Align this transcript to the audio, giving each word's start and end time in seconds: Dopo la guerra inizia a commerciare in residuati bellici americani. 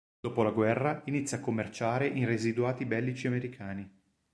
Dopo 0.19 0.41
la 0.41 0.49
guerra 0.49 1.03
inizia 1.05 1.37
a 1.37 1.41
commerciare 1.41 2.07
in 2.07 2.25
residuati 2.25 2.85
bellici 2.87 3.27
americani. 3.27 3.87